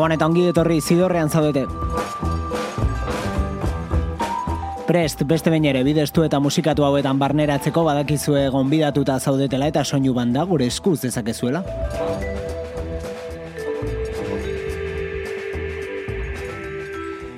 Gabon 0.00 0.14
eta 0.14 0.24
ongi 0.30 0.46
etorri 0.48 0.78
zidorrean 0.80 1.28
zaudete. 1.28 1.66
Prest, 4.88 5.26
beste 5.28 5.52
bain 5.52 5.66
ere, 5.68 5.82
bidestu 5.84 6.24
eta 6.24 6.40
musikatu 6.40 6.86
hauetan 6.86 7.20
barneratzeko 7.20 7.82
badakizue 7.84 8.46
gonbidatuta 8.54 9.18
zaudetela 9.20 9.68
eta 9.68 9.84
soinu 9.84 10.14
banda 10.16 10.46
gure 10.48 10.70
eskuz 10.72 11.02
dezakezuela. 11.02 11.60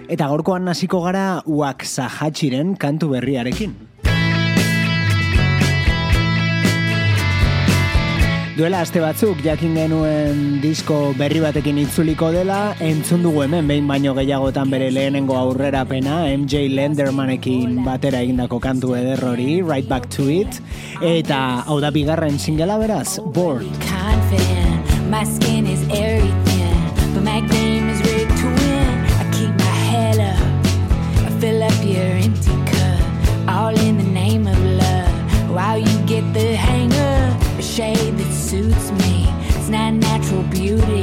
Eta 0.06 0.31
gaurkoan 0.31 0.70
hasiko 0.70 1.03
gara 1.03 1.42
Waxahatxiren 1.42 2.77
kantu 2.79 3.11
berriarekin. 3.17 3.75
Duela 8.53 8.83
aste 8.84 9.00
batzuk 9.00 9.39
jakin 9.41 9.72
genuen 9.78 10.41
disko 10.61 11.14
berri 11.17 11.41
batekin 11.41 11.78
itzuliko 11.81 12.28
dela, 12.34 12.75
entzun 12.84 13.22
dugu 13.25 13.47
hemen 13.47 13.70
behin 13.70 13.86
baino 13.89 14.12
gehiagotan 14.19 14.69
bere 14.69 14.91
lehenengo 14.92 15.39
aurrerapena 15.41 16.19
MJ 16.34 16.67
Lendermanekin 16.69 17.78
batera 17.86 18.20
egindako 18.20 18.61
kantu 18.61 18.92
ederrori, 18.98 19.62
Right 19.64 19.89
Back 19.89 20.11
to 20.19 20.28
It, 20.28 20.61
eta 21.00 21.62
hau 21.64 21.78
da 21.80 21.89
bigarren 21.97 22.36
singela 22.36 22.77
beraz, 22.83 23.17
Bored. 23.25 23.64
Confident, 23.89 25.08
my 25.08 25.25
skin 25.25 25.64
is 25.67 25.89
airy 25.89 26.28
thin, 26.45 26.77
but 27.14 27.25
my 27.25 27.41
game 27.48 27.92
beauty. 40.62 41.02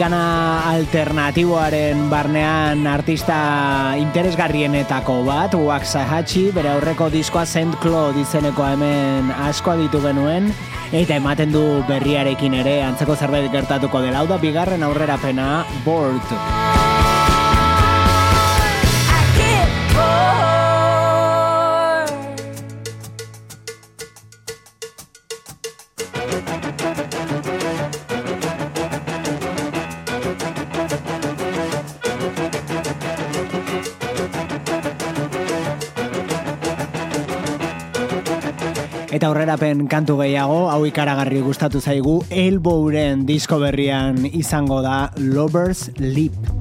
Amerikana 0.00 0.64
alternatiboaren 0.72 2.06
barnean 2.08 2.86
artista 2.88 3.92
interesgarrienetako 4.00 5.18
bat, 5.26 5.52
Waxahatxi, 5.52 6.46
bere 6.56 6.70
aurreko 6.72 7.10
diskoa 7.12 7.44
Saint 7.44 7.76
Claude 7.84 8.22
izeneko 8.24 8.64
hemen 8.64 9.28
asko 9.44 9.76
ditu 9.76 10.00
genuen, 10.00 10.54
eta 10.88 11.20
ematen 11.20 11.52
du 11.52 11.66
berriarekin 11.90 12.56
ere 12.62 12.78
antzeko 12.86 13.12
zerbait 13.12 13.52
gertatuko 13.52 14.00
dela, 14.00 14.22
hau 14.22 14.30
da 14.30 14.40
bigarren 14.40 14.88
aurrerapena 14.88 15.66
Bored. 15.84 16.89
Eta 39.20 39.28
aurrerapen 39.28 39.82
kantu 39.84 40.14
gehiago, 40.22 40.62
hau 40.72 40.78
ikaragarri 40.88 41.42
gustatu 41.44 41.82
zaigu, 41.84 42.14
Elbowren 42.32 43.26
disko 43.28 43.58
berrian 43.60 44.24
izango 44.30 44.80
da 44.80 45.10
Lovers 45.20 45.90
Leap. 46.00 46.59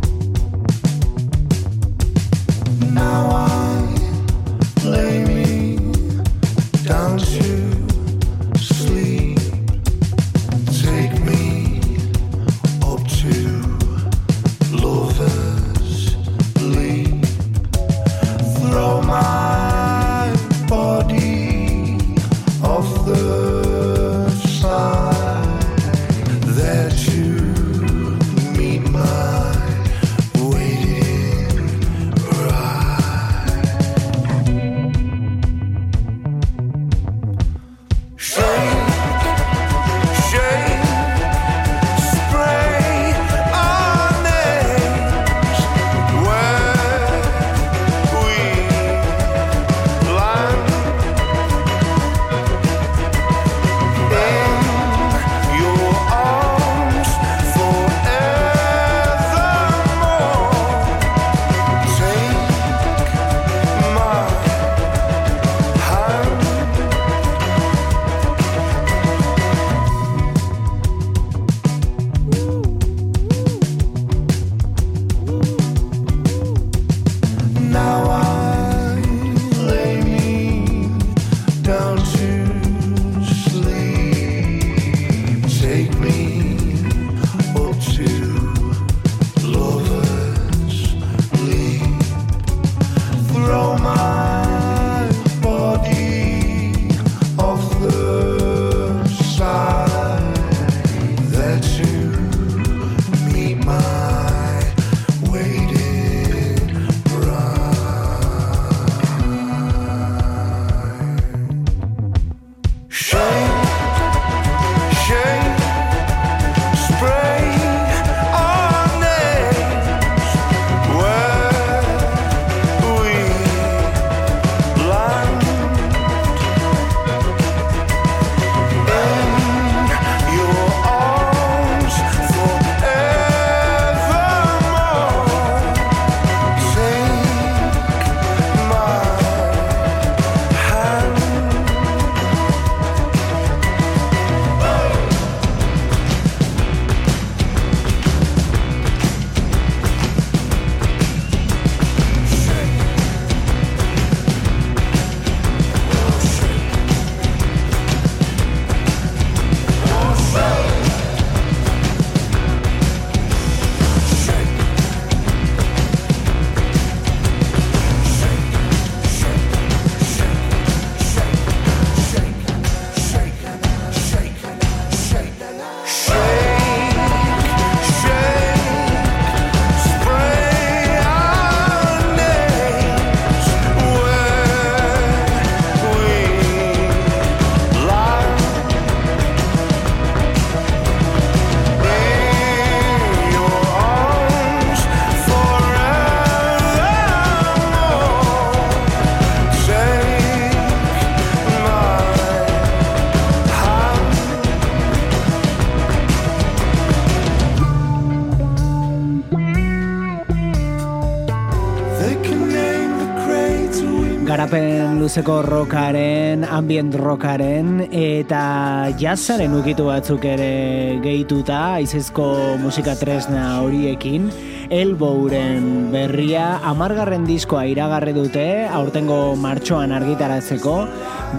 Luzeko 215.20 215.42
rockaren, 215.44 216.46
ambient 216.48 216.94
rockaren 216.96 217.82
eta 217.92 218.88
jazzaren 218.96 219.52
ukitu 219.52 219.90
batzuk 219.90 220.24
ere 220.24 221.02
gehituta, 221.04 221.76
aizezko 221.82 222.56
musika 222.62 222.96
tresna 222.96 223.60
horiekin, 223.60 224.32
Elbouren 224.72 225.92
berria 225.92 226.62
amargarren 226.64 227.28
diskoa 227.28 227.66
iragarri 227.68 228.16
dute, 228.16 228.48
aurtengo 228.72 229.36
martxoan 229.36 229.92
argitaratzeko, 229.92 230.78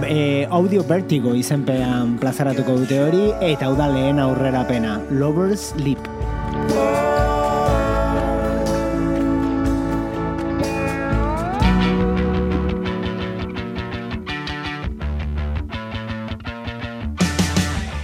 e, 0.05 0.45
audio 0.45 0.85
vertigo 0.85 1.33
izenpean 1.33 2.19
plazaratuko 2.21 2.83
dute 2.83 3.01
hori, 3.01 3.31
eta 3.41 3.65
hau 3.65 3.75
da 3.79 3.89
lehen 3.89 4.21
aurrera 4.21 4.61
pena, 4.69 4.99
Lovers 5.09 5.71
Leap. 5.81 7.00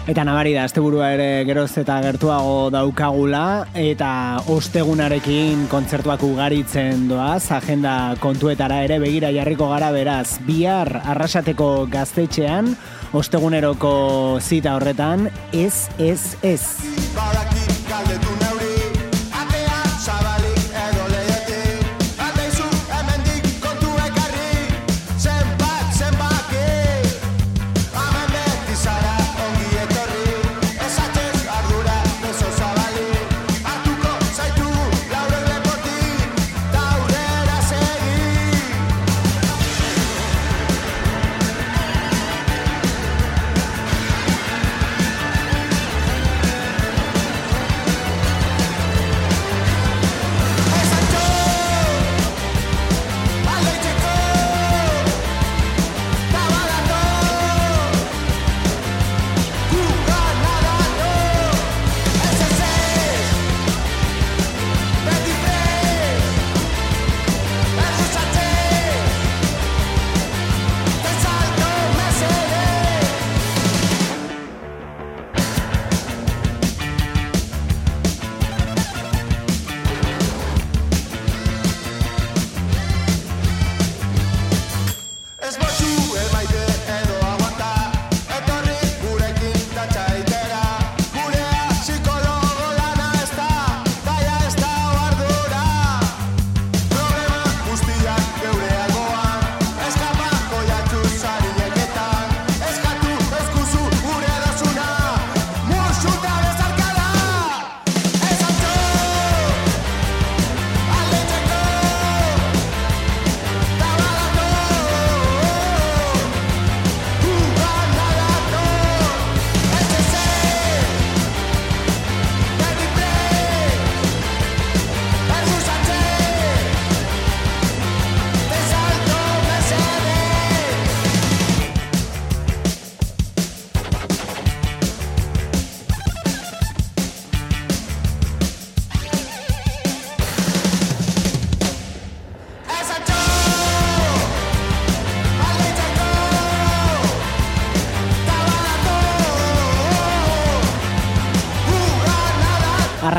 Eta 0.07 0.23
nabari 0.23 0.53
da, 0.55 0.61
asteburua 0.63 1.09
ere 1.17 1.43
geroz 1.43 1.73
eta 1.81 1.97
gertuago 1.99 2.69
daukagula, 2.71 3.67
eta 3.75 4.39
ostegunarekin 4.53 5.65
kontzertuak 5.67 6.23
ugaritzen 6.23 7.09
doaz, 7.09 7.51
agenda 7.51 8.15
kontuetara 8.23 8.79
ere 8.85 9.01
begira 9.03 9.33
jarriko 9.35 9.67
gara 9.73 9.91
beraz, 9.91 10.39
bihar 10.47 10.93
arrasateko 11.03 11.89
gaztetxean, 11.91 12.71
osteguneroko 13.11 13.91
zita 14.39 14.77
horretan, 14.79 15.27
ez, 15.51 15.89
ez, 15.99 16.37
ez. 16.39 16.96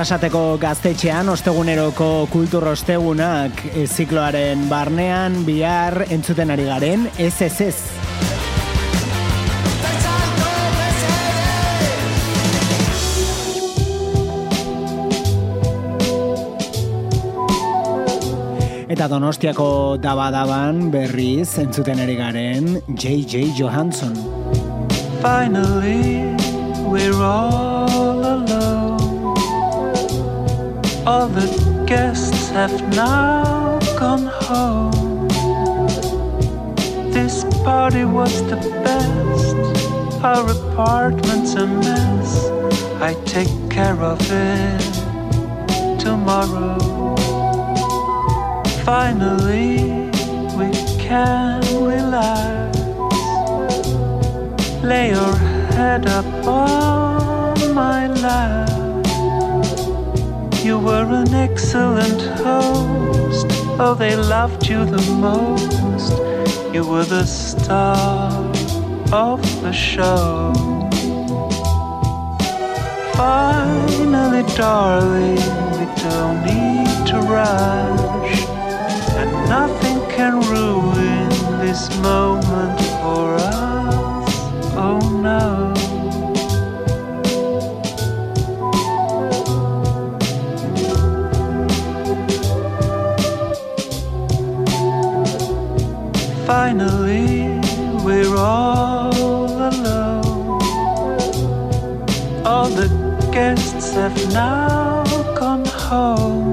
Arrasateko 0.08 0.56
gaztetxean 0.56 1.28
osteguneroko 1.28 2.06
kultur 2.32 2.64
ostegunak 2.70 3.58
e, 3.76 3.82
zikloaren 3.84 4.62
barnean 4.70 5.34
bihar 5.44 6.06
entzuten 6.08 6.48
ari 6.48 6.64
garen 6.64 7.04
ez 7.20 7.42
ez 7.44 7.60
ez. 7.60 7.74
Eta 18.88 19.12
donostiako 19.12 20.00
daba-daban 20.00 20.88
berriz 20.88 21.58
entzuten 21.60 22.00
ari 22.00 22.16
garen 22.16 22.80
J.J. 22.88 23.52
Johansson. 23.60 24.16
Finally, 25.20 26.32
we're 26.88 27.20
all 27.20 28.24
alone 28.24 28.87
All 31.08 31.26
the 31.26 31.48
guests 31.86 32.50
have 32.50 32.94
now 32.94 33.78
gone 33.98 34.26
home. 34.26 35.26
This 37.10 37.44
party 37.64 38.04
was 38.04 38.42
the 38.50 38.56
best. 38.84 39.56
Our 40.22 40.50
apartment's 40.50 41.54
a 41.54 41.66
mess. 41.66 42.50
I 43.00 43.14
take 43.24 43.48
care 43.70 43.98
of 44.02 44.20
it 44.30 45.98
tomorrow. 45.98 46.76
Finally, 48.84 50.10
we 50.58 50.68
can 51.00 51.62
relax. 51.92 52.76
Lay 54.84 55.12
your 55.12 55.36
head 55.72 56.06
up 56.06 56.26
on 56.46 57.74
my 57.74 58.08
lap. 58.08 58.77
You 60.68 60.78
were 60.78 61.08
an 61.22 61.32
excellent 61.32 62.20
host. 62.44 63.46
Oh, 63.80 63.96
they 63.98 64.14
loved 64.14 64.66
you 64.66 64.84
the 64.84 65.00
most. 65.12 66.12
You 66.74 66.86
were 66.86 67.06
the 67.06 67.24
star 67.24 68.30
of 69.10 69.40
the 69.62 69.72
show. 69.72 70.52
Finally, 73.14 74.42
darling, 74.58 75.40
we 75.78 75.86
don't 76.04 76.44
need 76.44 77.06
to 77.12 77.16
rush. 77.38 78.36
And 79.20 79.30
nothing 79.48 79.98
can 80.10 80.34
ruin 80.52 81.30
this 81.64 81.88
moment 82.00 82.78
for 83.00 83.36
us. 83.40 84.34
Oh 84.76 85.00
no. 85.22 85.67
Finally, 96.68 97.58
we're 98.04 98.36
all 98.36 99.10
alone. 99.72 100.60
All 102.44 102.68
the 102.68 102.88
guests 103.32 103.94
have 103.94 104.14
now 104.34 105.02
gone 105.34 105.64
home. 105.64 106.52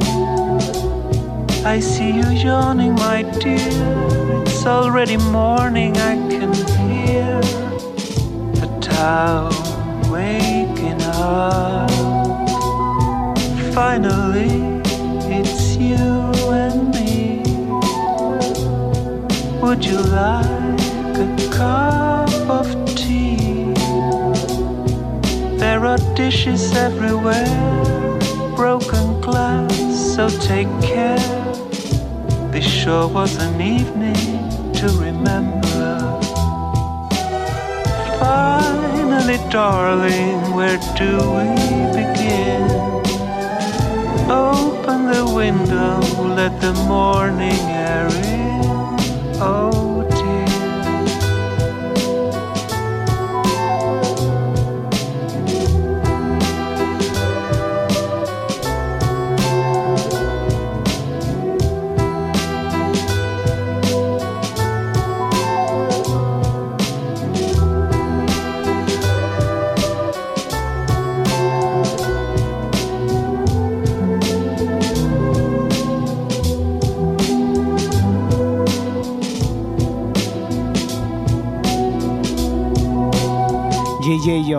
I 1.65 1.81
see 1.81 2.11
you 2.13 2.29
yawning, 2.29 2.93
my 2.95 3.23
dear. 3.23 3.59
It's 4.43 4.65
already 4.65 5.17
morning, 5.17 5.97
I 5.97 6.15
can 6.29 6.53
hear 6.79 7.41
the 8.61 8.69
town 8.79 9.51
waking 10.09 11.01
up. 11.01 11.91
Finally, 13.73 14.74
Would 19.65 19.83
you 19.83 19.97
like 19.97 20.79
a 21.17 21.49
cup 21.51 22.29
of 22.47 22.67
tea? 22.95 23.73
There 25.57 25.83
are 25.87 25.97
dishes 26.13 26.75
everywhere, 26.75 28.19
broken 28.55 29.19
glass, 29.21 29.75
so 30.15 30.29
take 30.29 30.69
care. 30.83 31.17
This 32.51 32.63
sure 32.63 33.07
was 33.07 33.37
an 33.37 33.59
evening 33.59 34.71
to 34.73 34.87
remember. 34.99 35.97
Finally, 38.19 39.39
darling, 39.49 40.53
where 40.53 40.77
do 40.95 41.11
we 41.37 41.49
begin? 41.99 42.69
Open 44.29 45.07
the 45.07 45.25
window, 45.35 46.01
let 46.35 46.61
the 46.61 46.73
morning 46.87 47.59
air 47.89 48.07
in. 48.29 48.34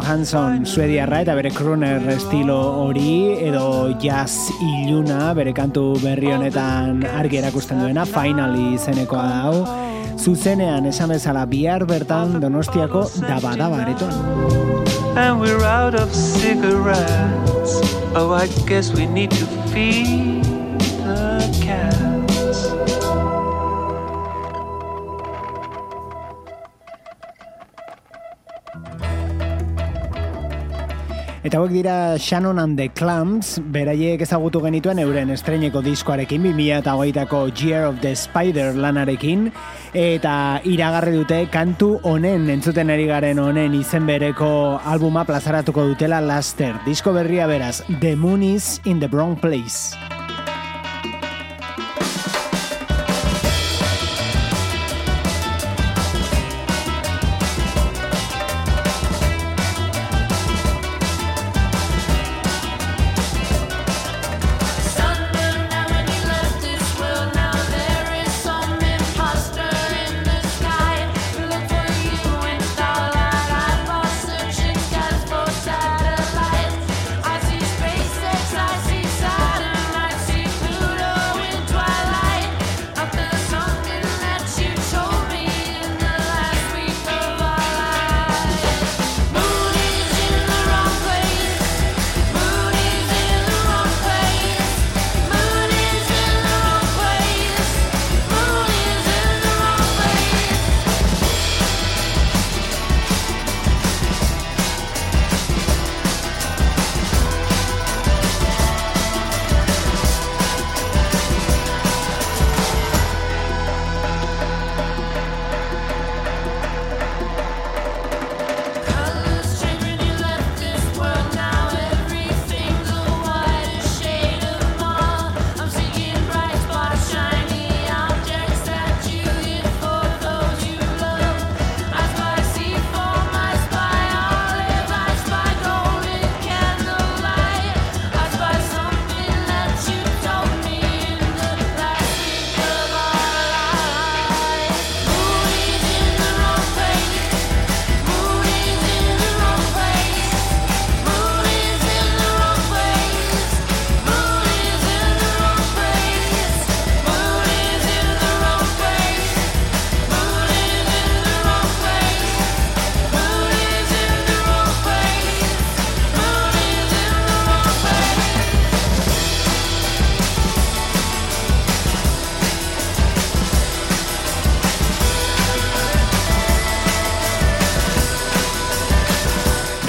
Johansson 0.07 0.63
suediarra 0.71 1.19
eta 1.25 1.35
bere 1.35 1.51
crooner 1.51 2.05
estilo 2.13 2.55
hori 2.85 3.41
edo 3.43 3.91
jazz 3.99 4.53
iluna 4.63 5.33
bere 5.35 5.51
kantu 5.51 5.83
berri 5.99 6.31
honetan 6.31 7.01
argi 7.11 7.41
erakusten 7.41 7.83
duena 7.83 8.05
finally 8.07 8.77
izenekoa 8.77 9.25
hau 9.41 9.57
zuzenean 10.15 10.87
esan 10.93 11.11
bezala 11.11 11.43
bihar 11.51 11.89
bertan 11.91 12.39
donostiako 12.39 13.03
daba 13.27 13.57
daba 13.59 13.83
aretoan. 13.83 14.15
and 15.17 15.41
we're 15.41 15.65
out 15.65 15.97
of 15.97 16.15
cigarettes. 16.15 17.81
Oh, 18.15 18.33
I 18.33 18.47
guess 18.69 18.93
we 18.93 19.07
need 19.07 19.33
to 19.33 19.47
feed 19.73 20.36
Eta 31.47 31.61
hauek 31.61 31.71
dira 31.71 32.19
Shannon 32.19 32.59
and 32.59 32.75
the 32.77 32.89
Clams, 32.89 33.61
beraiek 33.71 34.25
ezagutu 34.25 34.59
genituen 34.65 34.99
euren 34.99 35.31
estreineko 35.31 35.79
diskoarekin, 35.79 36.43
2008ako 36.43 37.43
Year 37.63 37.85
of 37.87 38.01
the 38.03 38.17
Spider 38.19 38.75
lanarekin, 38.75 39.53
eta 39.95 40.35
iragarri 40.67 41.15
dute 41.21 41.39
kantu 41.55 42.01
honen, 42.03 42.51
entzuten 42.51 42.91
ari 42.91 43.07
garen 43.07 43.39
honen 43.39 43.79
izen 43.79 44.11
bereko 44.11 44.51
albuma 44.83 45.23
plazaratuko 45.23 45.87
dutela 45.93 46.19
laster. 46.19 46.75
Disko 46.83 47.15
berria 47.15 47.47
beraz, 47.47 47.79
The 48.01 48.17
Moon 48.19 48.43
is 48.43 48.81
in 48.85 48.99
the 48.99 49.07
Wrong 49.07 49.39
Place. 49.39 49.95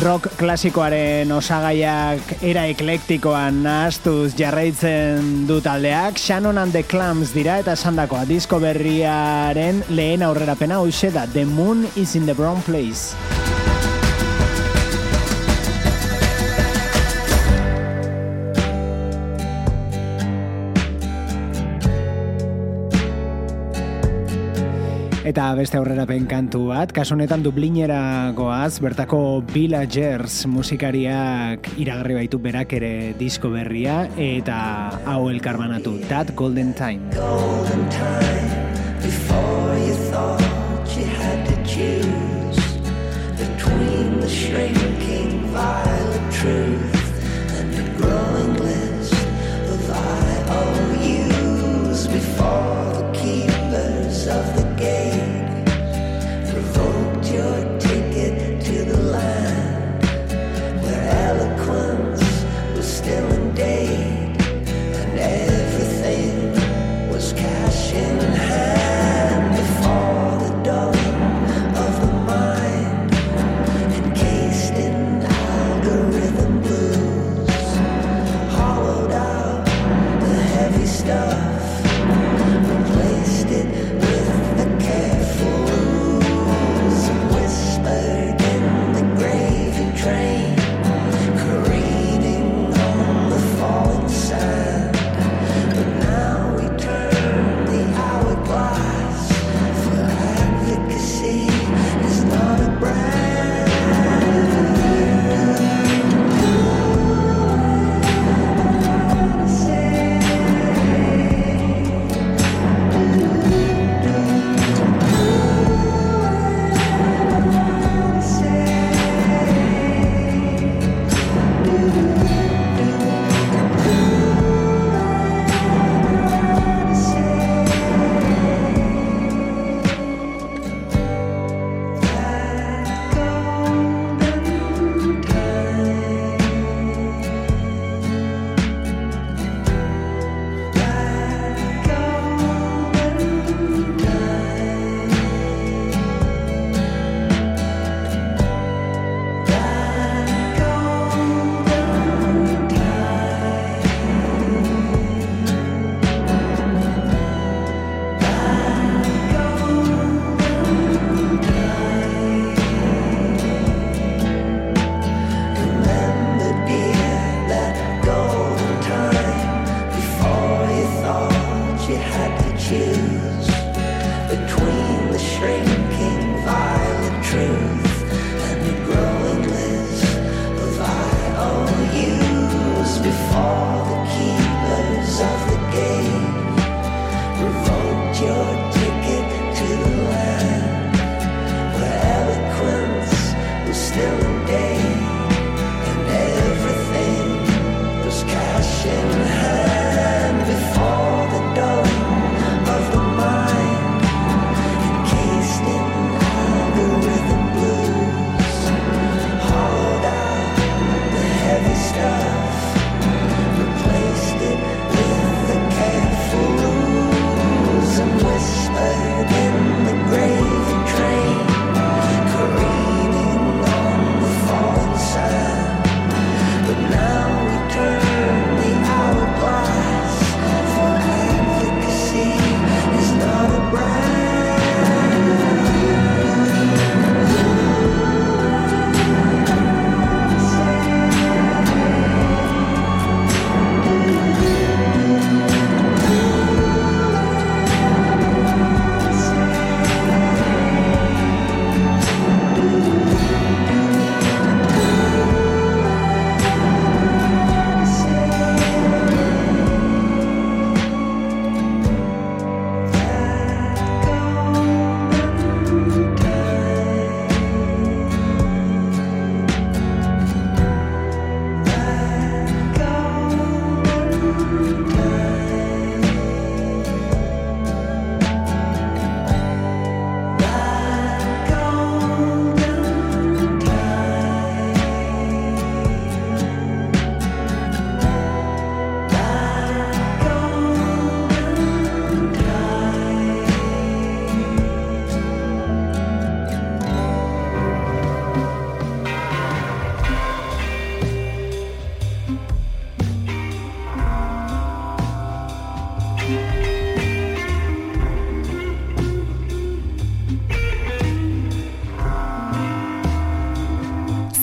Rock 0.03 0.27
klasikoaren 0.37 1.31
osagaiak 1.31 2.43
era 2.45 2.65
eklektikoan 2.69 3.61
nahastuz 3.65 4.33
jarraitzen 4.37 5.45
du 5.49 5.59
taldeak, 5.63 6.19
Shannon 6.19 6.57
and 6.61 6.75
the 6.75 6.83
Clams 6.83 7.33
dira 7.33 7.57
eta 7.63 7.73
esandakoa 7.77 8.25
disko 8.29 8.59
berriaren 8.61 9.83
lehen 9.89 10.25
aurrerapena 10.27 10.81
hoxe 10.83 11.11
da 11.13 11.25
The 11.33 11.45
Moon 11.45 11.87
is 11.95 12.15
in 12.15 12.25
the 12.25 12.35
Wrong 12.37 12.61
Place. 12.67 13.46
Eta 25.27 25.49
beste 25.59 25.75
aurrerapen 25.75 26.23
kantu 26.31 26.69
bat, 26.69 26.93
kasu 26.95 27.17
honetan 27.17 27.41
Dublinera 27.43 28.31
goaz, 28.37 28.79
bertako 28.79 29.41
Villagers 29.51 30.45
musikariak 30.47 31.67
iragarri 31.75 32.15
baitu 32.21 32.39
berak 32.39 32.77
ere 32.79 33.11
disko 33.19 33.51
berria 33.51 34.05
eta 34.15 34.57
hau 35.03 35.27
elkarbanatu, 35.27 35.97
That 36.07 36.31
Golden 36.31 36.71
Time. 36.79 37.11
golden 37.11 37.89
time. 37.91 38.37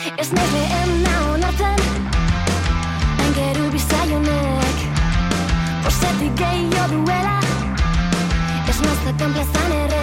Ez 0.00 0.30
naiz 0.32 0.52
lehena 0.52 1.14
onartzen 1.32 1.80
Engeru 3.26 3.66
bizaionek 3.74 4.80
Posetik 5.84 6.32
gehiago 6.40 6.88
duela 6.94 7.36
Ez 8.72 8.78
nazten 8.80 9.36
plazan 9.36 9.76
ere 9.82 9.99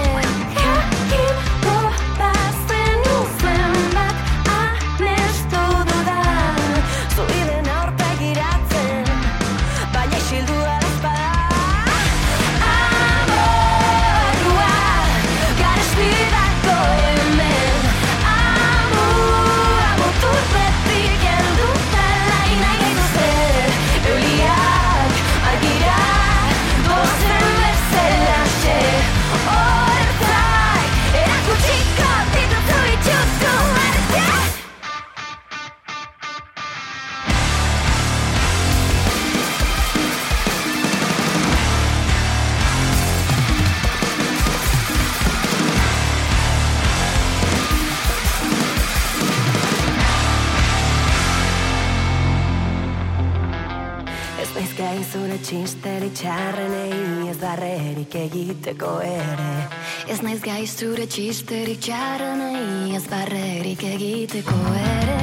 barrerik 58.07 58.15
egiteko 58.15 59.01
ere. 59.01 59.67
Ez 60.07 60.21
naiz 60.21 60.39
gai 60.41 60.65
zure 60.67 61.07
txisterik 61.07 61.79
txarrenei 61.79 62.95
ez 62.95 63.03
barrerik 63.07 63.83
egiteko 63.83 64.55
ere. 64.75 65.17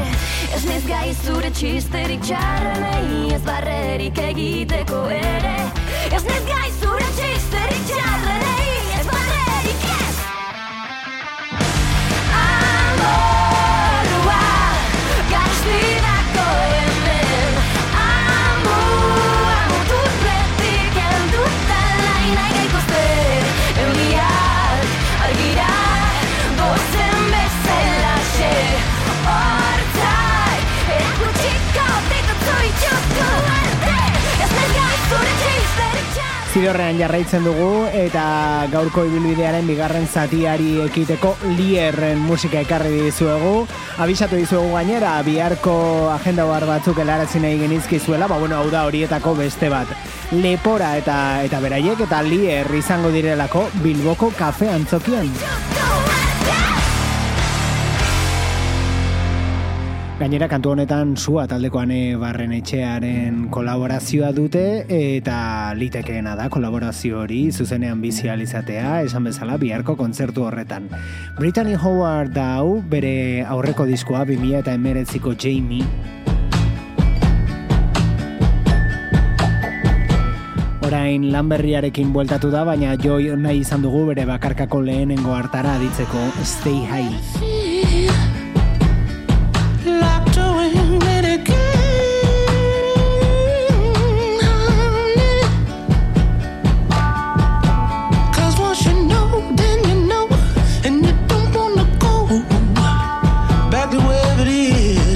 Ez 0.54 0.64
naiz 0.64 0.84
gai 0.86 1.14
zure 1.24 1.50
txisterik 1.50 2.20
txarrenei 2.20 3.32
ez 3.34 3.42
barrerik 3.42 4.18
egiteko 4.18 5.08
ere. 5.08 5.56
Ez 6.12 6.24
naiz 6.24 6.44
gai 6.46 6.73
Zidorrean 36.54 37.00
jarraitzen 37.00 37.42
dugu 37.42 37.88
eta 37.98 38.24
gaurko 38.70 39.02
ibilbidearen 39.08 39.66
bigarren 39.66 40.04
zatiari 40.06 40.76
ekiteko 40.84 41.32
lierren 41.56 42.20
musika 42.22 42.60
ekarri 42.62 42.92
dizuegu. 43.08 43.64
Abisatu 44.04 44.38
dizuegu 44.38 44.70
gainera, 44.76 45.16
biharko 45.26 45.74
agenda 46.14 46.46
bar 46.46 46.68
batzuk 46.70 47.00
helarazi 47.02 47.42
nahi 47.42 47.58
genizkizuela, 47.64 48.30
ba 48.30 48.38
bueno, 48.38 48.62
hau 48.62 48.70
da 48.70 48.84
horietako 48.86 49.34
beste 49.42 49.66
bat. 49.72 49.90
Lepora 50.30 50.94
eta 51.02 51.18
eta 51.42 51.58
beraiek 51.58 52.06
eta 52.06 52.22
lier 52.22 52.70
izango 52.78 53.10
direlako 53.10 53.66
Bilboko 53.82 54.30
kafe 54.38 54.70
antzokian. 54.70 55.34
Gainera 60.14 60.46
kantu 60.46 60.70
honetan 60.70 61.16
sua 61.18 61.42
taldekoane 61.50 62.14
barren 62.22 62.52
etxearen 62.54 63.48
kolaborazioa 63.50 64.28
dute 64.36 64.62
eta 64.86 65.74
litekeena 65.74 66.36
da 66.38 66.46
kolaborazio 66.54 67.18
hori 67.24 67.40
zuzenean 67.50 67.98
bizializatea 67.98 69.00
esan 69.08 69.26
bezala 69.26 69.58
biharko 69.58 69.96
kontzertu 69.98 70.46
horretan. 70.46 70.86
Brittany 71.40 71.74
Howard 71.74 72.30
da 72.38 72.46
hau 72.60 72.78
bere 72.94 73.42
aurreko 73.42 73.88
diskoa 73.90 74.22
2000 74.30 74.62
eta 74.62 74.76
emeretziko 74.78 75.34
Jamie 75.34 75.82
Orain 80.86 81.26
lan 81.32 81.50
berriarekin 81.50 82.14
bueltatu 82.14 82.54
da, 82.54 82.62
baina 82.62 82.94
joi 83.02 83.34
nahi 83.34 83.64
izan 83.66 83.82
dugu 83.82 84.06
bere 84.12 84.30
bakarkako 84.30 84.84
lehenengo 84.86 85.34
hartara 85.34 85.74
aditzeko 85.80 86.28
Stay 86.44 86.84
High. 86.86 87.63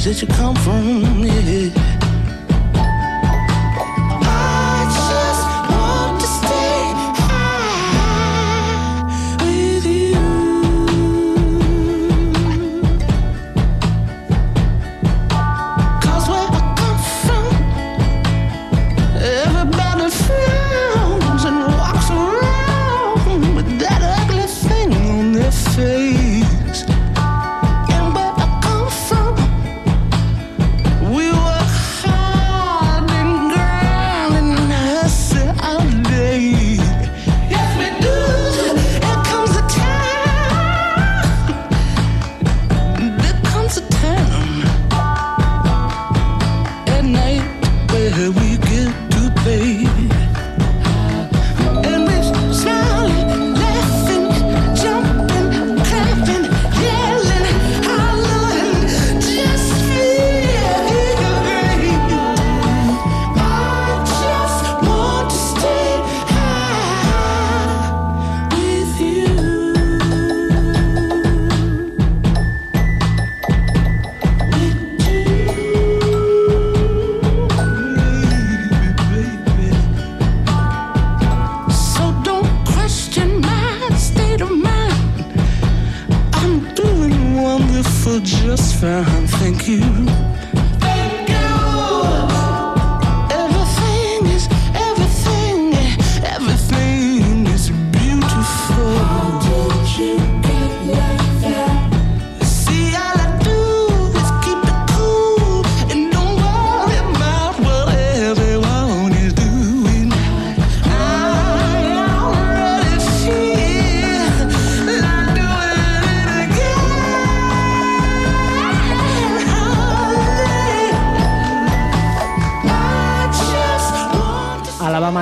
That 0.08 0.22
you 0.22 0.28
come 0.28 0.54
from. 0.56 1.22
Yeah. 1.22 1.87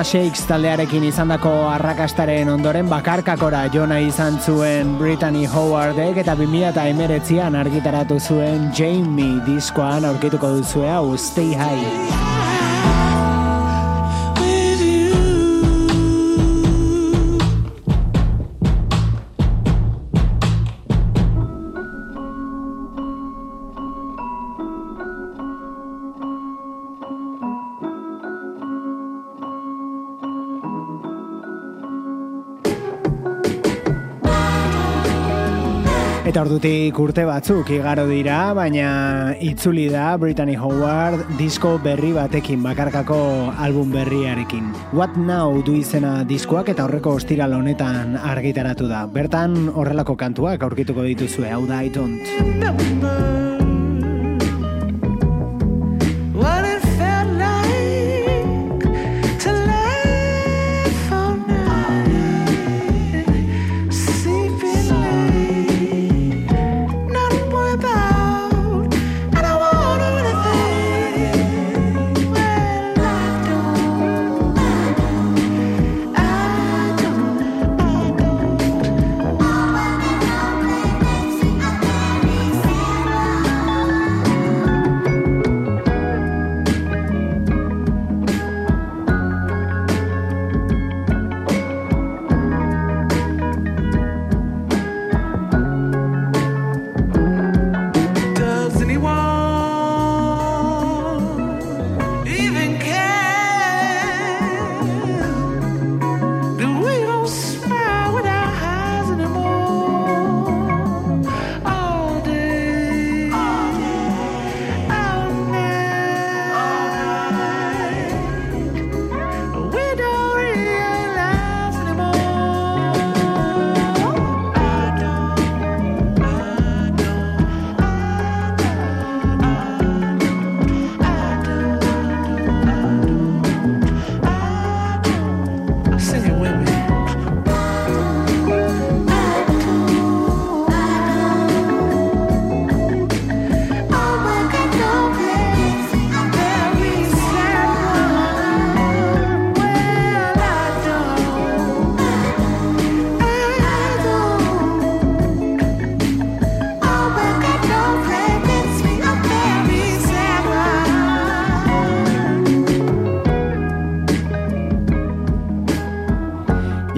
Shakes 0.07 0.45
taldearekin 0.47 1.03
izandako 1.03 1.49
arrakastaren 1.67 2.47
ondoren 2.47 2.87
bakarkakora 2.87 3.65
jona 3.73 3.97
izan 3.99 4.37
zuen 4.39 4.93
Brittany 5.01 5.43
Howardek 5.51 6.21
eta 6.23 6.37
2008an 6.39 7.59
argitaratu 7.65 8.21
zuen 8.21 8.71
Jamie 8.71 9.43
diskoan 9.49 10.07
aurkituko 10.07 10.55
duzue 10.61 10.87
hau 10.87 11.17
Stay 11.19 11.51
High. 11.59 12.36
Ordutik 36.47 36.95
urte 37.03 37.25
batzuk 37.27 37.67
igaro 37.75 38.05
dira, 38.07 38.53
baina 38.55 39.33
itzuli 39.43 39.87
da 39.91 40.13
Brittany 40.19 40.55
Howard 40.55 41.25
disko 41.39 41.73
berri 41.83 42.13
batekin, 42.15 42.61
bakarkako 42.63 43.17
album 43.59 43.91
berriarekin. 43.91 44.69
What 44.95 45.17
Now 45.19 45.59
du 45.65 45.75
izena 45.75 46.21
diskoak 46.29 46.71
eta 46.71 46.85
horreko 46.87 47.17
ostiral 47.19 47.57
honetan 47.57 48.15
argitaratu 48.15 48.87
da. 48.87 49.03
Bertan 49.11 49.73
horrelako 49.75 50.15
kantuak 50.15 50.63
aurkituko 50.63 51.03
dituzue, 51.09 51.51
hau 51.51 51.65
da, 51.67 51.83
I 51.83 51.91
don't. 51.91 53.46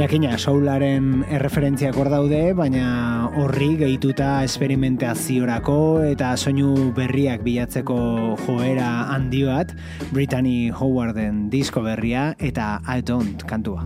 Jakina, 0.10 0.39
soularen 0.41 1.19
erreferentziak 1.30 1.93
hor 2.02 2.08
daude, 2.10 2.39
baina 2.58 3.28
horri 3.38 3.67
gehituta 3.78 4.32
esperimentaziorako 4.41 5.76
eta 6.08 6.32
soinu 6.34 6.89
berriak 6.98 7.45
bilatzeko 7.45 8.00
joera 8.48 8.89
handi 9.13 9.43
bat, 9.45 9.78
Brittany 10.10 10.72
Howarden 10.74 11.52
disko 11.54 11.86
berria 11.86 12.32
eta 12.41 12.80
I 12.89 13.06
Don't 13.06 13.45
kantua. 13.45 13.86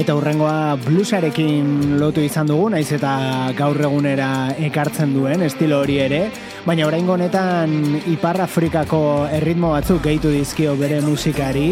Eta 0.00 0.14
hurrengoa 0.16 0.78
bluesarekin 0.80 1.98
lotu 2.00 2.22
izan 2.24 2.48
dugu, 2.48 2.70
naiz 2.72 2.88
eta 2.96 3.10
gaur 3.58 3.76
egunera 3.84 4.28
ekartzen 4.70 5.12
duen 5.12 5.44
estilo 5.44 5.82
hori 5.82 5.98
ere, 6.00 6.20
baina 6.64 6.86
oraingo 6.88 7.18
honetan 7.18 8.00
Ipar 8.08 8.40
Afrikako 8.46 9.02
erritmo 9.40 9.74
batzuk 9.74 10.00
gehitu 10.08 10.32
dizkio 10.32 10.72
bere 10.80 11.02
musikari, 11.04 11.68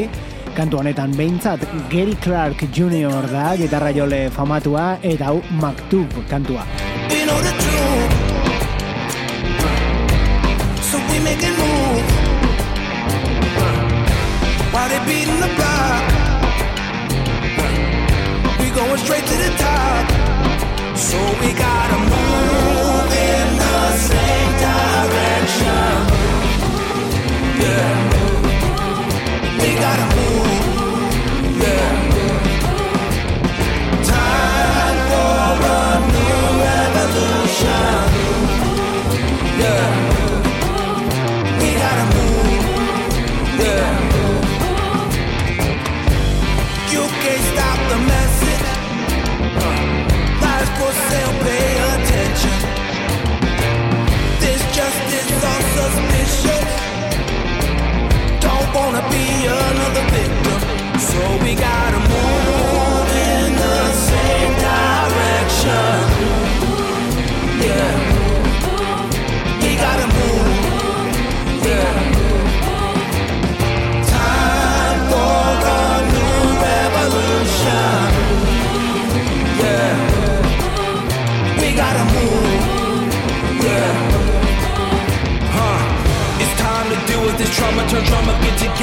kantu 0.59 0.83
honetan 0.83 1.17
behintzat 1.17 1.65
Gary 1.89 2.19
Clark 2.21 2.67
Jr. 2.69 3.33
da 3.33 3.49
gitarra 3.57 3.97
jole 3.97 4.27
famatua 4.37 4.99
eta 5.01 5.33
hau 5.33 5.41
Maktub 5.63 6.21
kantua. 6.29 6.69
So 7.29 7.78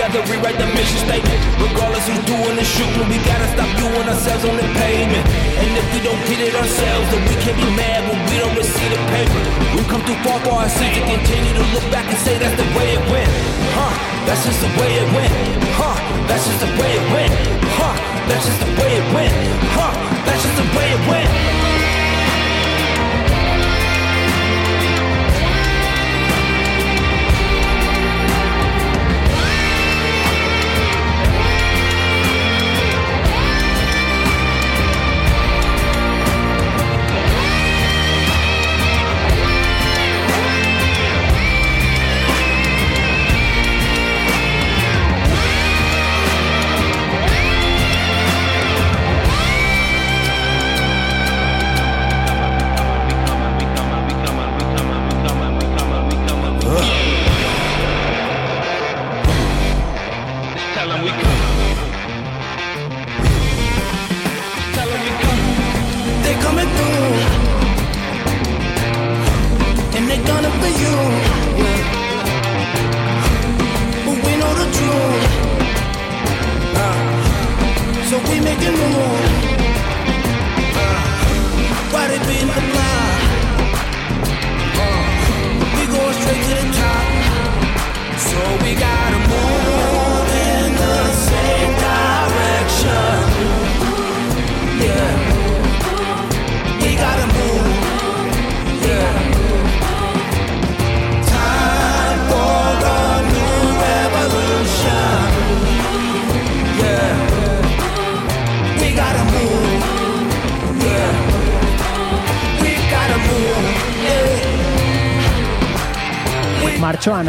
together, 0.05 0.21
rewrite 0.31 0.57
the 0.57 0.67
mission 0.77 0.99
statement. 1.01 1.39
Regardless 1.57 2.05
who's 2.07 2.21
doing 2.25 2.55
the 2.55 2.63
shooting, 2.63 3.07
we 3.09 3.17
gotta 3.25 3.47
stop 3.53 3.69
viewing 3.77 4.07
ourselves 4.07 4.45
on 4.45 4.55
the 4.57 4.67
pavement. 4.77 5.25
And 5.57 5.69
if 5.77 5.85
we 5.93 5.99
don't 6.05 6.19
get 6.29 6.39
it 6.41 6.53
ourselves, 6.53 7.05
then 7.11 7.21
we 7.25 7.35
can 7.41 7.55
be 7.57 7.69
mad 7.73 8.05
when 8.09 8.19
we 8.29 8.37
don't 8.37 8.55
receive 8.55 8.89
the 8.91 9.01
paper. 9.09 9.41
We've 9.73 9.87
come 9.87 10.03
too 10.05 10.17
far 10.21 10.39
for 10.45 10.53
our 10.61 10.69
sins 10.69 10.93
to 10.97 11.01
continue 11.05 11.53
to 11.53 11.65
look 11.73 11.85
back 11.89 12.05
and 12.05 12.17
say 12.21 12.37
that's 12.37 12.57
the 12.57 12.67
way 12.77 12.93
it 12.93 13.03
went. 13.09 13.29
Huh, 13.73 13.93
that's 14.25 14.45
just 14.45 14.61
the 14.61 14.71
way 14.77 14.89
it 14.93 15.07
went. 15.13 15.33
Huh, 15.73 15.97
that's 16.29 16.45
just 16.45 16.59
the 16.61 16.71
way 16.77 16.91
it 16.93 17.05
went. 17.13 17.33
Huh, 17.77 17.95
that's 18.29 18.45
just 18.45 18.59
the 18.61 18.71
way 18.77 18.91
it 19.01 19.07
went. 19.13 19.33
Huh, 19.73 19.93
that's 20.25 20.41
just 20.43 20.57
the 20.57 20.67
way 20.77 20.87
it 20.93 21.01
went. 21.09 22.04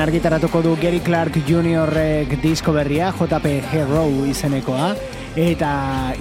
Argitaratuko 0.07 0.61
du 0.63 0.77
Gary 0.79 1.01
Clark 1.03 1.35
Juniorrek 1.49 2.37
disko 2.39 2.71
berria 2.71 3.09
JP 3.11 3.51
Hero 3.73 4.05
izenekoa 4.31 4.93
eta 5.35 5.71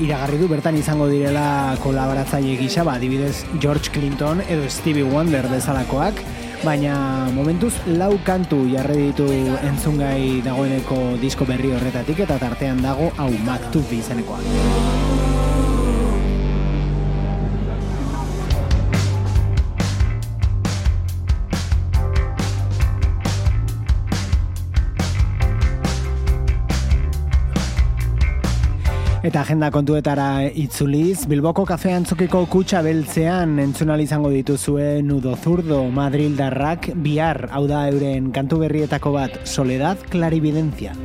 iragarri 0.01 0.39
du 0.41 0.47
bertan 0.49 0.77
izango 0.79 1.05
direla 1.11 1.75
kolaboratzaile 1.83 2.55
gisa 2.57 2.83
ba 2.83 2.95
adibidez 2.97 3.45
George 3.61 3.91
Clinton 3.93 4.41
edo 4.49 4.65
Stevie 4.73 5.05
Wonder 5.05 5.45
bezalakoak 5.51 6.23
baina 6.63 7.29
momentuz 7.36 7.75
lau 7.86 8.15
kantu 8.25 8.63
jarri 8.73 9.11
ditu 9.11 9.29
entzungai 9.69 10.41
dagoeneko 10.41 11.19
disko 11.21 11.45
berri 11.45 11.75
horretatik 11.77 12.25
eta 12.25 12.39
tartean 12.41 12.81
dago 12.81 13.11
hau 13.17 13.29
Maktub 13.45 13.93
izenekoa. 13.93 15.14
Agenda 29.45 29.67
kontuetara 29.69 30.47
itzuliz, 30.57 31.27
Bilboko 31.29 31.67
kafean 31.69 32.07
zokiko 32.09 32.39
kutsa 32.49 32.79
beltzean 32.81 33.59
entzunal 33.61 34.01
izango 34.01 34.31
dituzue 34.33 35.03
nudo 35.05 35.35
zurdo 35.37 35.83
Madrildarrak 35.93 36.89
bihar, 37.05 37.43
hau 37.53 37.67
da 37.69 37.83
euren 37.91 38.31
kantu 38.33 38.63
berrietako 38.65 39.13
bat, 39.19 39.37
Soledad 39.45 40.01
Clarividencia. 40.09 40.97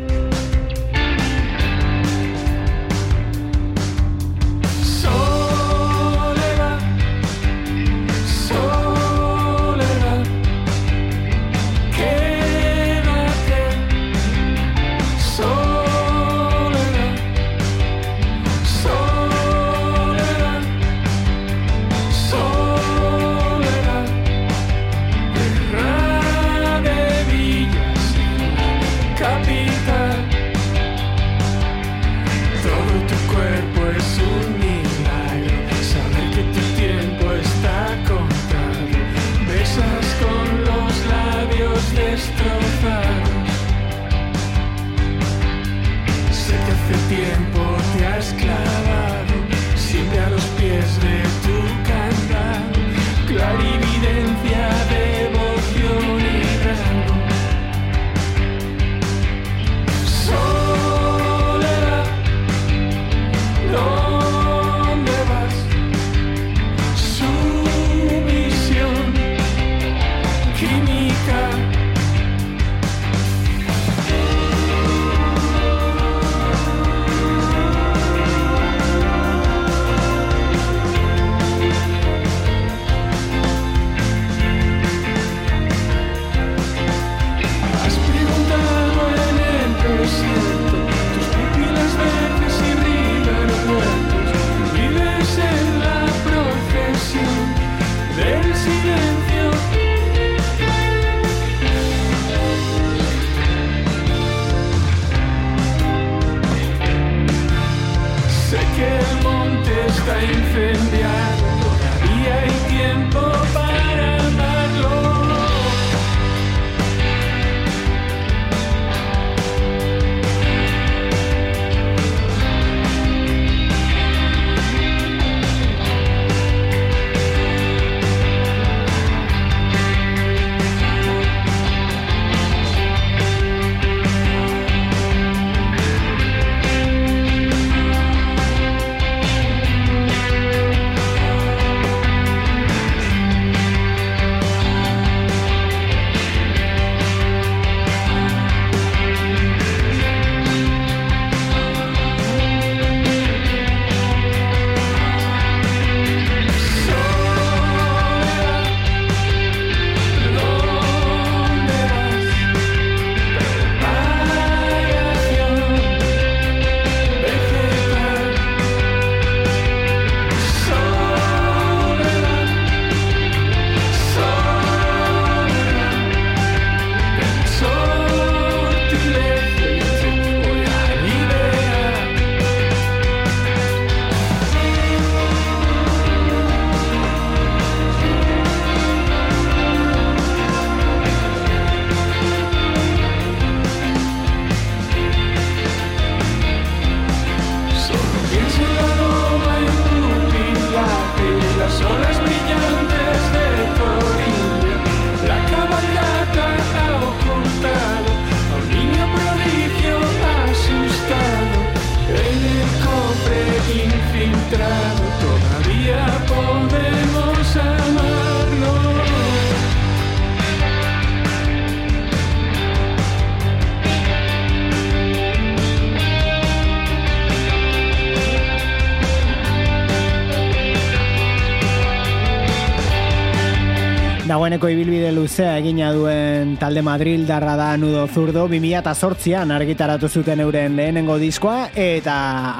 luzea 235.40 235.56
egina 235.56 235.86
duen 235.96 236.58
talde 236.60 236.82
Madril 236.84 237.22
darra 237.24 237.54
da 237.56 237.70
nudo 237.80 238.02
zurdo 238.12 238.42
2008an 238.44 239.54
argitaratu 239.54 240.10
zuten 240.12 240.42
euren 240.44 240.76
lehenengo 240.76 241.16
diskoa 241.16 241.70
eta 241.72 242.16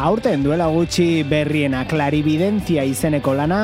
aurten 0.06 0.40
duela 0.46 0.70
gutxi 0.72 1.20
berriena 1.28 1.84
klaribidentzia 1.84 2.86
izeneko 2.88 3.36
lana 3.36 3.60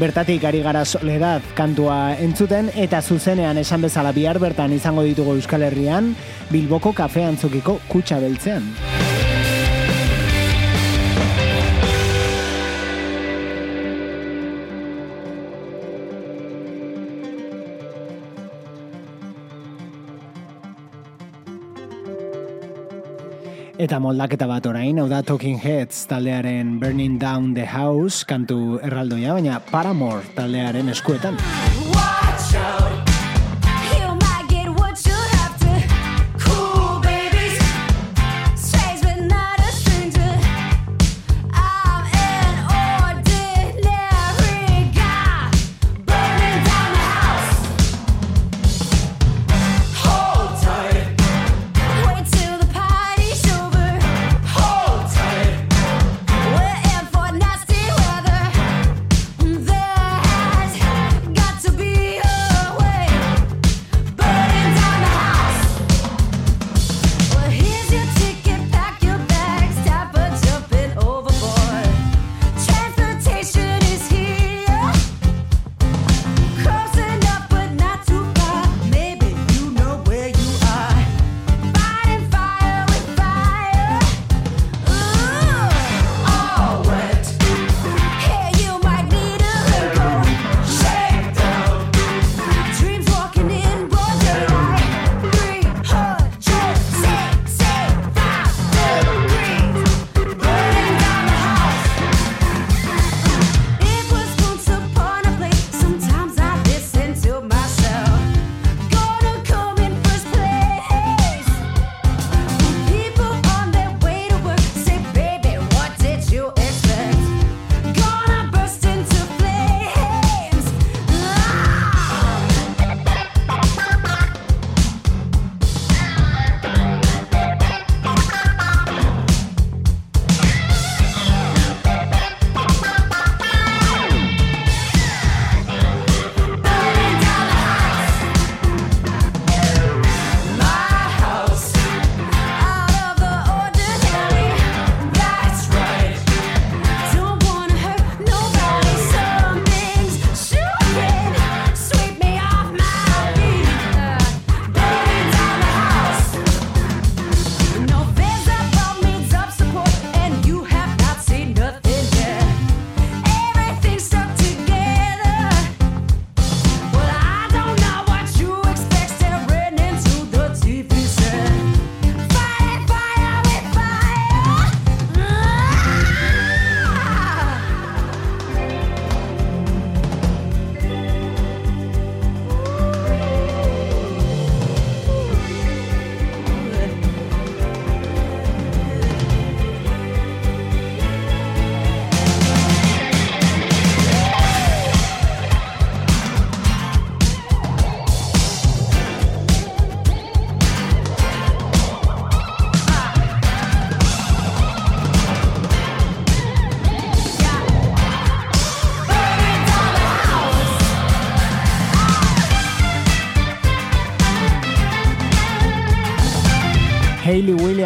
bertatik 0.00 0.48
ari 0.48 0.64
gara 0.64 0.86
soledad 0.86 1.44
kantua 1.54 2.16
entzuten 2.16 2.72
eta 2.74 3.02
zuzenean 3.02 3.60
esan 3.60 3.84
bezala 3.84 4.16
bihar 4.16 4.40
bertan 4.40 4.72
izango 4.72 5.04
ditugu 5.04 5.36
Euskal 5.36 5.68
Herrian 5.68 6.14
Bilboko 6.48 6.96
kafean 6.96 7.36
zokiko 7.36 7.82
kutsa 7.92 8.16
beltzean. 8.16 8.93
Eta 23.84 23.98
moldaketa 24.00 24.46
bat 24.48 24.64
orain, 24.64 24.96
hau 24.96 25.04
da 25.10 25.18
Talking 25.28 25.58
Heads 25.60 26.06
taldearen 26.08 26.78
Burning 26.80 27.18
Down 27.20 27.52
the 27.52 27.66
House 27.68 28.24
kantu 28.24 28.78
erraldoia, 28.80 29.36
baina 29.36 29.60
Paramore 29.68 30.24
taldearen 30.38 30.88
eskuetan. 30.94 31.36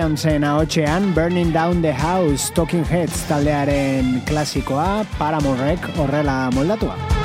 Adamsen 0.08 0.42
ahotxean 0.42 1.12
Burning 1.12 1.52
Down 1.52 1.82
the 1.82 1.92
House 1.92 2.48
Talking 2.56 2.80
Heads 2.82 3.28
taldearen 3.28 4.22
klasikoa 4.24 5.04
Paramorrek 5.20 5.84
horrela 6.00 6.48
moldatua. 6.48 6.96
Paramorrek 6.96 6.96
horrela 6.96 7.08
moldatua. 7.12 7.17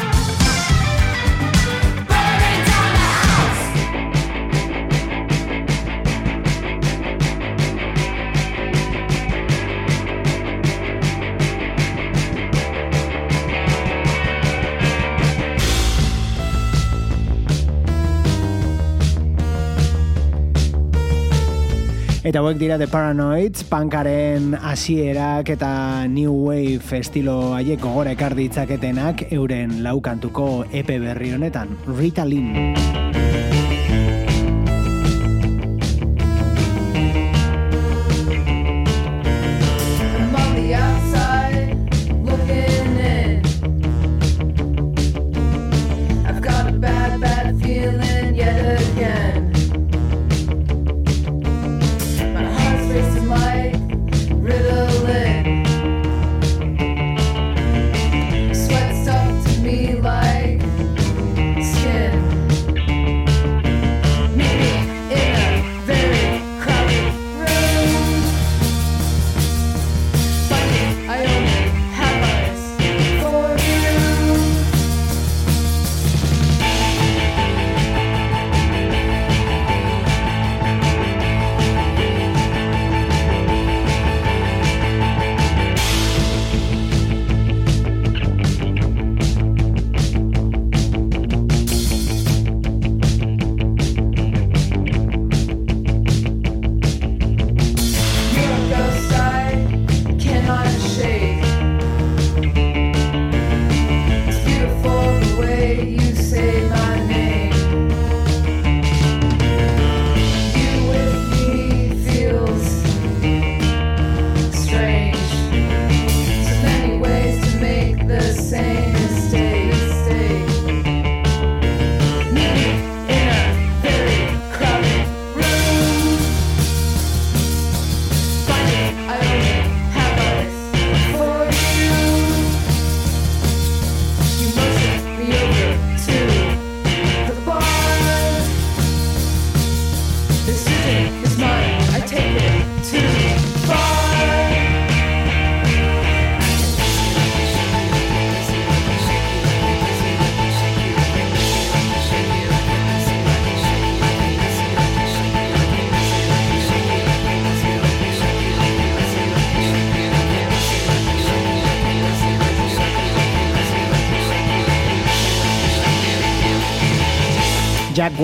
Eta 22.24 22.40
hauek 22.40 22.56
dira 22.56 22.78
The 22.80 22.86
Paranoids, 22.88 23.66
pankaren 23.68 24.54
hasierak 24.56 25.50
eta 25.58 26.08
New 26.08 26.32
Wave 26.46 27.02
estilo 27.02 27.52
haiek 27.58 27.84
gogora 27.84 28.14
ekar 28.16 28.32
ditzaketenak 28.38 29.26
euren 29.36 29.82
laukantuko 29.84 30.64
epe 30.72 31.02
berri 31.04 31.34
honetan, 31.36 31.76
Ritalin. 32.00 33.23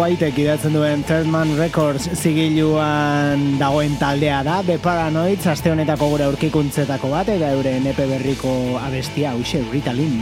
Whiteek 0.09 0.39
idatzen 0.41 0.73
duen 0.73 1.03
Third 1.05 1.27
Records 1.59 2.07
zigiluan 2.17 3.43
dagoen 3.59 3.93
taldea 4.01 4.39
da, 4.41 4.55
The 4.65 4.79
Paranoids, 4.81 5.45
aste 5.45 5.69
honetako 5.69 6.09
gure 6.15 6.25
aurkikuntzetako 6.31 7.13
bat, 7.13 7.29
eta 7.29 7.53
euren 7.53 7.85
epe 7.93 8.09
berriko 8.09 8.57
abestia, 8.81 9.37
hause, 9.37 9.61
Ritalin. 9.69 10.17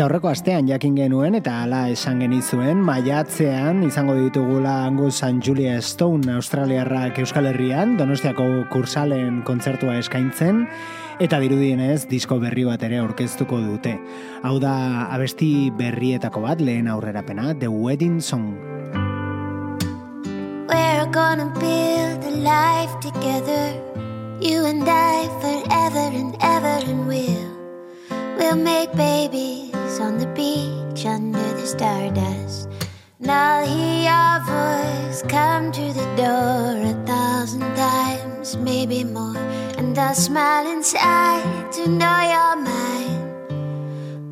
Eta 0.00 0.06
horreko 0.08 0.30
astean 0.30 0.64
jakin 0.64 0.94
genuen 0.96 1.34
eta 1.36 1.58
hala 1.60 1.82
esan 1.92 2.22
genizuen 2.24 2.78
maiatzean 2.80 3.82
izango 3.84 4.14
ditugula 4.16 4.78
Angus 4.86 5.18
San 5.20 5.42
Julia 5.44 5.74
Stone 5.84 6.32
Australiarrak 6.32 7.18
Euskal 7.20 7.50
Herrian 7.50 7.98
Donostiako 7.98 8.46
kursalen 8.72 9.42
kontzertua 9.44 9.98
eskaintzen 10.00 10.62
eta 11.20 11.36
dirudienez 11.44 12.06
disko 12.08 12.40
berri 12.40 12.64
bat 12.64 12.80
ere 12.88 12.96
aurkeztuko 13.02 13.60
dute. 13.60 13.92
Hau 14.40 14.54
da 14.56 14.72
abesti 15.18 15.68
berrietako 15.76 16.46
bat 16.48 16.64
lehen 16.64 16.88
aurrerapena 16.88 17.52
The 17.60 17.68
Wedding 17.68 18.22
Song. 18.24 18.56
We're 20.72 21.12
gonna 21.12 21.52
build 21.60 22.24
a 22.24 22.34
life 22.40 22.96
together 23.04 23.76
You 24.40 24.64
and 24.64 24.88
I 24.88 25.28
forever 25.44 26.08
and 26.08 26.34
ever 26.40 26.76
and 26.88 27.06
we'll 27.06 27.50
We'll 28.38 28.56
make 28.56 28.96
babies 28.96 29.49
stardust. 31.70 32.68
I'll 33.28 33.66
hear 33.66 34.10
your 34.10 34.36
voice 34.54 35.22
come 35.28 35.70
to 35.70 35.92
the 35.92 36.08
door 36.16 36.70
a 36.92 36.94
thousand 37.06 37.60
times, 37.76 38.56
maybe 38.56 39.04
more. 39.04 39.36
And 39.78 39.96
I'll 39.96 40.14
smile 40.14 40.66
inside 40.66 41.70
to 41.72 41.86
know 41.86 42.18
you're 42.32 42.56
mine 42.56 43.30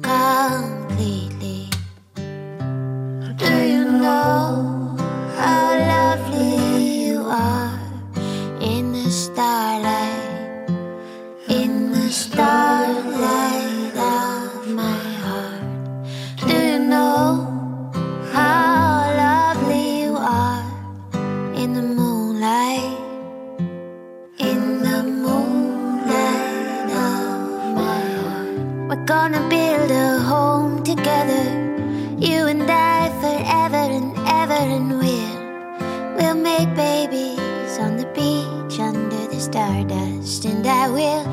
completely. 0.02 0.77
And 40.44 40.66
I 40.66 40.88
will 40.88 41.24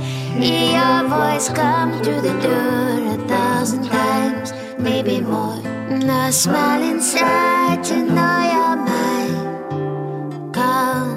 hear 0.41 0.71
your 0.79 1.07
voice 1.09 1.49
come 1.49 1.91
through 2.03 2.21
the 2.21 2.33
door 2.41 3.13
a 3.13 3.27
thousand 3.27 3.85
times, 3.85 4.53
maybe 4.79 5.21
more. 5.21 5.59
And 5.89 6.09
I'll 6.09 6.31
smile 6.31 6.81
inside 6.81 7.83
to 7.85 7.95
know 7.95 8.39
you're 8.51 8.75
mine 8.77 9.35
completely. 10.51 11.14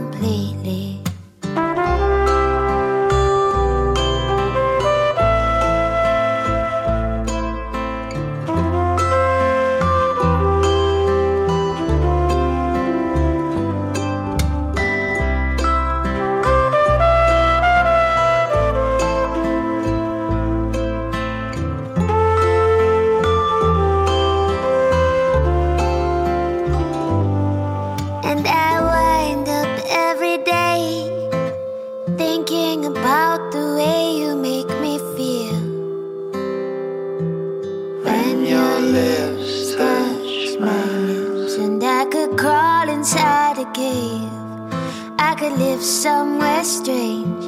Live 45.58 45.82
somewhere 45.82 46.62
strange 46.62 47.44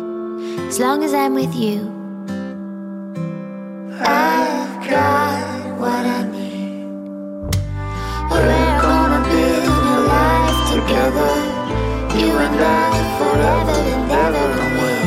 as 0.68 0.80
long 0.80 1.04
as 1.04 1.14
I'm 1.14 1.34
with 1.34 1.54
you. 1.54 1.78
I've 4.00 4.90
got 4.90 5.78
what 5.78 6.04
I 6.18 6.22
need. 6.24 6.86
We're 8.30 8.80
gonna 8.82 9.22
build 9.30 9.84
a 9.94 10.00
life 10.14 10.60
together, 10.74 11.34
you 12.18 12.30
and 12.46 12.60
I 12.60 12.90
forever 13.18 13.78
and 13.94 14.10
ever 14.26 14.46
and 14.64 14.72
we'll. 14.80 15.06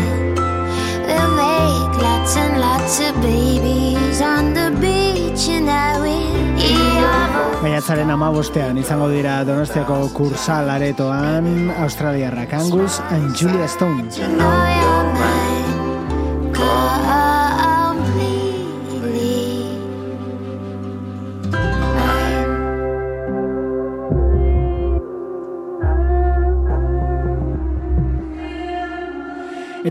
We'll 1.07 1.31
make 1.43 1.93
lots 2.01 2.37
and 2.37 2.53
lots 2.61 2.95
of 3.01 3.13
babies 3.21 3.92
Maiatzaren 7.63 8.09
amabostean 8.11 8.75
izango 8.81 9.05
dira 9.07 9.37
Donostiako 9.47 10.01
kursal 10.17 10.67
aretoan 10.73 11.71
Australiarrak 11.85 12.57
Angus 12.59 12.99
and 13.15 13.31
Julia 13.39 13.71
Stone. 13.71 15.02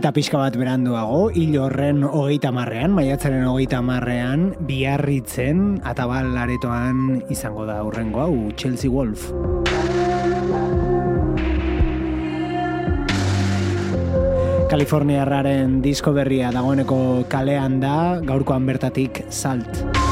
Eta 0.03 0.11
pixka 0.11 0.35
bat 0.35 0.57
beranduago, 0.59 1.29
hil 1.31 1.53
horren 1.63 2.01
hogeita 2.03 2.49
marrean, 2.51 2.91
maiatzaren 2.91 3.45
hogeita 3.47 3.77
marrean, 3.79 4.49
biarritzen, 4.67 5.77
atabal 5.87 6.35
aretoan 6.41 7.21
izango 7.31 7.63
da 7.63 7.77
hurrengo 7.87 8.19
hau, 8.19 8.35
Chelsea 8.59 8.91
Wolf. 8.91 9.29
Kaliforniarraren 14.75 15.79
disko 15.87 16.11
berria 16.11 16.51
dagoeneko 16.51 17.23
kalean 17.31 17.79
da, 17.79 18.19
gaurkoan 18.27 18.67
bertatik 18.67 19.23
salt. 19.31 20.02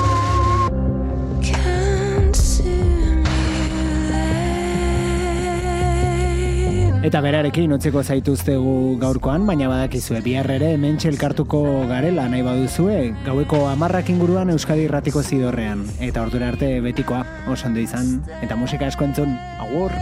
Eta 7.02 7.18
berarekin 7.18 7.72
utziko 7.74 8.04
zaituztegu 8.06 8.74
gaurkoan, 9.02 9.48
baina 9.50 9.66
badakizue 9.72 10.20
bihar 10.22 10.46
ere 10.54 10.76
hemen 10.76 11.00
elkartuko 11.10 11.62
garela 11.90 12.28
nahi 12.30 12.44
baduzue, 12.46 13.16
gaueko 13.26 13.64
amarrak 13.72 14.12
inguruan 14.14 14.54
Euskadi 14.54 14.86
irratiko 14.86 15.24
zidorrean. 15.24 15.82
Eta 16.00 16.22
ordura 16.22 16.52
arte 16.54 16.70
betikoa, 16.86 17.24
oso 17.50 17.66
ondo 17.72 17.82
izan, 17.82 18.22
eta 18.46 18.56
musika 18.56 18.86
asko 18.86 19.10
entzun, 19.10 19.34
agur! 19.58 19.98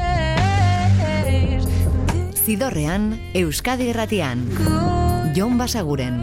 Zidorrean, 2.35 3.13
Euskadi 3.33 3.93
irratian. 3.93 4.43
Jon 5.37 5.55
Basaguren. 5.57 6.19